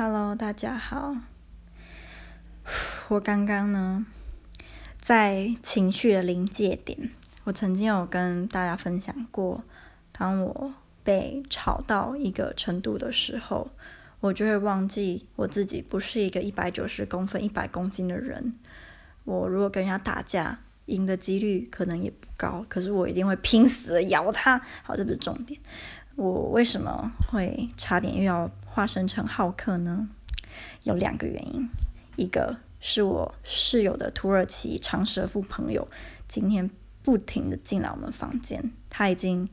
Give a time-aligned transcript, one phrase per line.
[0.00, 1.16] Hello，大家好。
[3.10, 4.06] 我刚刚呢，
[4.96, 7.10] 在情绪的临界点。
[7.42, 9.64] 我曾经有跟大家分享过，
[10.12, 10.72] 当我
[11.02, 13.72] 被吵到一个程度的时候，
[14.20, 18.54] 我就会忘记我自己不是一个一百九十公分、一百公斤的人。
[19.24, 24.60] 我如果跟人家打架，赢的几率可能也不高，可是我一定会拼死咬他。
[24.84, 25.58] 好，这不是重点。
[26.14, 28.48] 我为什么会差点又要
[28.78, 30.08] 化身成浩克呢？
[30.84, 31.68] 有两个原因，
[32.14, 35.88] 一个是我室友的土耳其长舌妇朋友
[36.28, 36.70] 今天
[37.02, 39.48] 不停的进来我们房间，他已经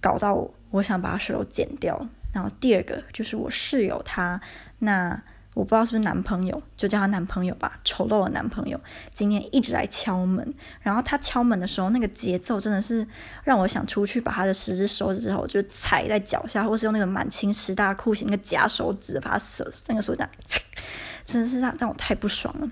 [0.00, 2.08] 搞到我，想把手剪掉。
[2.34, 4.40] 然后第二个就是我室友他
[4.80, 5.22] 那。
[5.58, 8.80] 我不知道是不是男朋友，就叫他男朋友吧，丑陋的男朋友。
[9.12, 13.04] 今天一直来敲门，然后他敲门的时候，那个节奏真的是
[13.42, 20.28] 让我想出去把他的十只手指头就踩在脚下，或是用那个满清十大酷刑那个夹手指把他手那个手掌，
[21.24, 22.70] 真的是让让我太不爽了。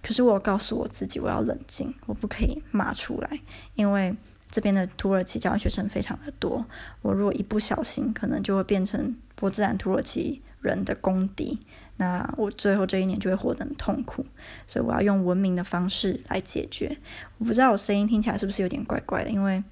[0.00, 3.40] 可是我告诉我自己，我要冷静，我不可以骂出来，
[3.74, 4.14] 因为
[4.48, 6.64] 这边的土耳其交换学生非常的多，
[7.02, 11.58] 我如果一不小心，可能就会变成波兹兰土耳其人的公敌。
[11.96, 14.24] 那我最后这一年就会活得很痛苦，
[14.66, 16.96] 所以我要用文明的方式来解决。
[17.38, 19.64] 我不知道我声音听起来是不是有点怪怪的，因为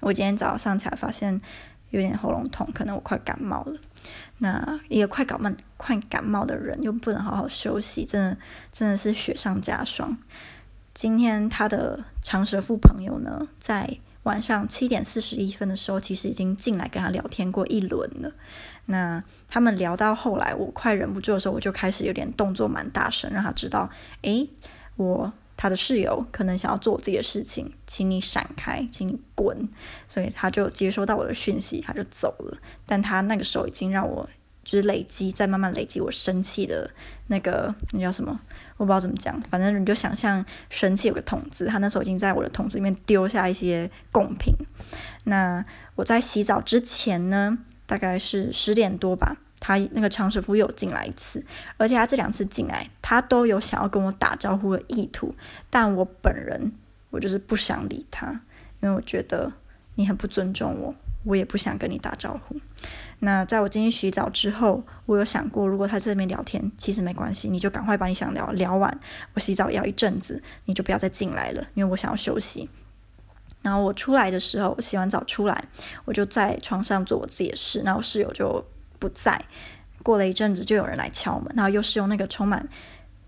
[0.00, 1.38] 我今天早上起来发现
[1.90, 3.78] 有点喉咙痛，可能我快感冒了。
[4.38, 8.38] 那一个快感冒、快感冒的人又不能好好休息，真的
[8.72, 10.16] 真的是雪上加霜。
[10.94, 13.98] 今天他的长舌妇朋友呢，在。
[14.26, 18.32] 晚上七点四十一分的时候，其实已经进来跟他聊天过一轮了。
[18.86, 23.88] 那他们聊到后来，我快忍不住的时候，我就开始有点动作蛮大声，让他知道，
[24.22, 24.48] 诶，
[24.96, 29.68] 我他的室友可能想要做我自己的事情，请你闪开，请你滚。
[30.08, 32.58] 所以他就接收到我的讯息，他就走了。
[32.84, 34.28] 但他那个时候已经让我。
[34.66, 36.90] 就是累积，在慢慢累积我生气的
[37.28, 38.40] 那个，那叫什么？
[38.76, 39.40] 我不知道怎么讲。
[39.42, 44.52] 反正你就想象生气有个桶子，他那时候已经在我的桶子里面丢下一些贡品。
[45.22, 45.64] 那
[45.94, 51.44] 我在洗澡之前呢，大概是十点多吧，他那个长舌妇又进来一次，
[51.76, 55.32] 而且他这两次进来，他都有想要跟我打招呼的意图，
[55.70, 56.72] 但我本人
[57.10, 58.32] 我就是不想理他，
[58.82, 59.52] 因为我觉得
[59.94, 60.92] 你很不尊重我。
[61.26, 62.56] 我也不想跟你打招呼。
[63.18, 69.00] 那在我进去洗澡之后，我有想过，如果他在这边聊天，其实没关系，你就赶快把你想聊聊完。
[69.34, 72.68] 我洗澡要一阵子，你就不要再进来了，因为我想要休息。
[73.62, 75.64] 然后我出来的时候，洗完澡出来，
[76.04, 77.80] 我就在床上做我自己的事。
[77.80, 78.64] 然后我室友就
[78.98, 79.42] 不在。
[80.02, 82.68] 过了一阵子，就有人来敲门，然后又是用那个充满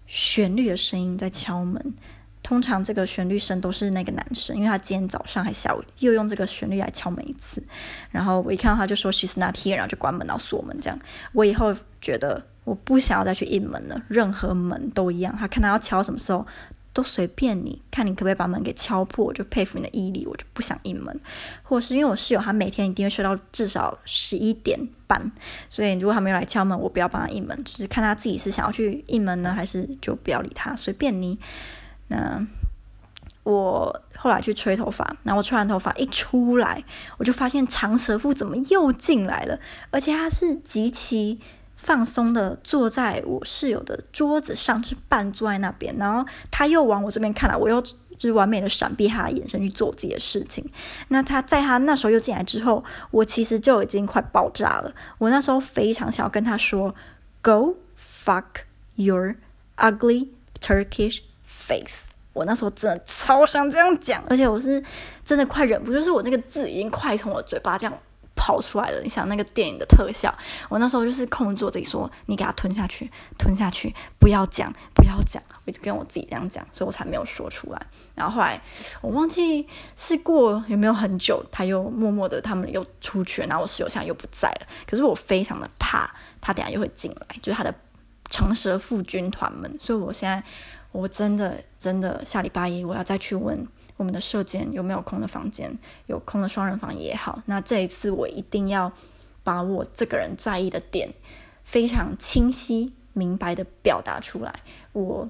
[0.07, 1.95] 旋律的声音在敲门。
[2.49, 7.63] 通常这个旋律声都是那个男生，因为他今天早上还下午又用这个旋律来敲门一次，
[8.11, 10.99] 然后我一看到他就说 She's not here，然后就关门，然后锁门这样。
[11.35, 15.37] 我以后觉得我不想要再去应门了，任何门都一样。
[15.37, 16.47] 他看他要敲什么时候
[16.95, 21.21] 都随便你，看你可不可以把门给敲破，我就佩服你的毅力，我就不想应门。
[21.63, 25.31] 或是因为我室友他每天一定会睡到至少十一点半，
[25.69, 31.39] 所以如果他没有来敲门，我不要帮他应门，就是看他自己是想要去应门呢，还是就不要理他，随便你。
[32.09, 32.47] 那
[33.45, 36.85] 我后来去吹头发，然后我吹完头发一出来，
[37.17, 39.59] 我就发现长舌妇怎么又进来了，
[39.91, 41.41] 而且他是极其
[41.77, 50.69] 放松的坐在我室友的桌子上，是半坐在那边，然后他又往我这边看来，我又就是完美的闪避他的眼神去做自己的事情。
[51.07, 56.95] 那他在他那时候又进来之后，我其实就已经快爆炸了，我那时候非常想要跟他说
[57.41, 58.65] ，Go fuck
[58.97, 59.37] your
[59.77, 60.29] ugly
[60.61, 61.21] Turkish。
[61.49, 64.83] face，我那时候真的超想这样讲，而且我是
[65.25, 67.99] 真的快忍不住，就是我那个字已经快从我嘴巴这样
[68.37, 69.01] 跑出来了。
[69.01, 70.33] 你想那个电影的特效，
[70.69, 77.87] 我那时候就是控制我自己说：“你给他吞下去，吞下去，不要讲，不要讲。”我一直跟我自己这样讲，所以我才没有说出来。
[78.15, 78.61] 然后后来
[79.01, 79.67] 我忘记
[79.97, 84.67] 是过有没有很久，他又默默的他们又出去了，然后我室友现在又不在了。
[84.87, 87.75] 可是我非常的怕他等下又会进来，就是他的
[88.31, 90.43] 长舌妇军团们，所以我现在。
[90.93, 95.77] 我真的真的下礼拜一我要再去问我们的舍监有没有空的房间，
[96.07, 97.43] 有空的双人房也好。
[97.47, 98.93] 那这一次我一定要
[99.45, 101.13] 把我这个人在意的点
[101.65, 104.61] 非常清晰明白的表达出来。
[104.93, 105.29] 我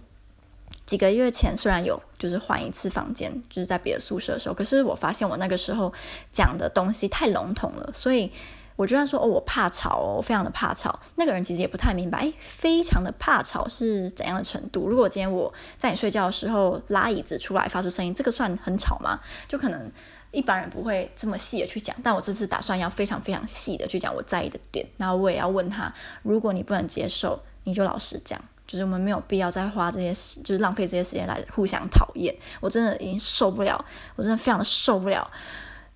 [0.86, 5.92] 几个月前虽然有就是换一次房间，就是在别的宿舍的时候，可是我发现我那个时候
[6.32, 8.30] 讲的东西太笼统了，所以。
[8.78, 10.96] 我居然说哦，我怕吵哦，我非常的怕吵。
[11.16, 14.86] 那个人其实也不太明白，诶，非常的怕吵是怎样的程度？
[14.88, 19.18] 如果今天我在你睡觉的时候拉椅子出来发出声音，这个算很吵吗？
[19.48, 19.90] 就可能
[20.30, 24.86] 一般人不会这么细的去讲，但我这次打算要非常非常细的去讲我在意的点。
[24.96, 25.92] 然后我也要问他，
[26.22, 32.32] 如果你不能接受，你就老实讲，就是我们没有必要再花这些时，就是浪费这些时间来互相讨厌。
[32.60, 33.84] 我真的已经受不了，
[34.14, 35.28] 我真的非常的受不了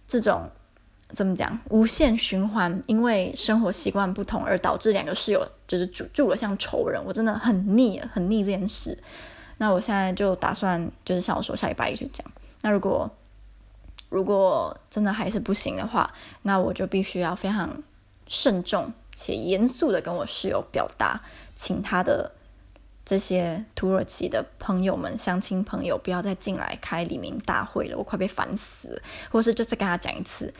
[0.08, 0.50] 这种
[1.14, 8.99] 怎么讲无限循环，因为生活习惯不同而导致两个室友就是住住了像仇人，我真的很腻，很腻这件事。
[9.59, 12.26] 那我现在就打算就是像我说下礼拜一去讲。
[12.62, 13.11] 那如果
[14.09, 16.12] 如果真的还是不行的话，
[16.43, 17.82] 那我就必须要非常
[18.26, 21.20] 慎重且严肃的跟我室友表达，
[21.55, 22.32] 请他的
[23.05, 29.03] 这些土耳其的朋友们、乡亲朋友不要再进来开黎明大会了，我快被烦死了。
[29.31, 30.53] 或是就再跟他讲一次，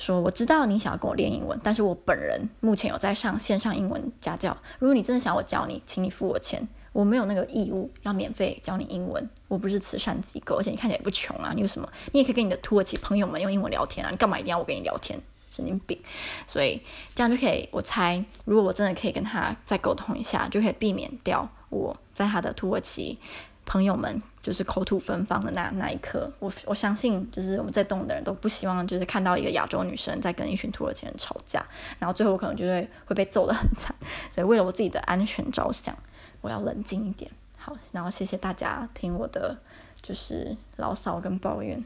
[0.00, 6.66] 说我知道你想要跟我练英文，但是我本人目前有在上线上英文家教，如果你真的想我教你，请你付我钱。
[6.92, 11.88] 我没有那个义务要免费教你英文，我不是慈善机构，而且你看起来也不穷啊，你有什么？
[12.12, 15.20] 你也可以跟你的土耳其朋友们用英文聊天啊，你干嘛一定要我跟你聊天？
[15.48, 16.00] 神经病！
[16.46, 16.80] 所以
[17.14, 23.18] 这样就可以，我猜，如果我真的可以跟他再沟通一下，就可以避免掉我在他的土耳其
[23.70, 26.28] 朋友们就是口吐芬芳的那那一刻。
[26.40, 31.64] 我我相信，就是我们在动的人都不希望，就是看到一个亚洲女生在跟一群土耳其人吵架，
[32.00, 33.94] 然后最后可能就会会被揍得很惨。
[34.32, 35.96] 所以为了我自己的安全着想。
[36.42, 39.54] 我要冷静一点，好，然后谢谢大家听我的
[40.00, 41.84] 就是牢骚跟抱怨。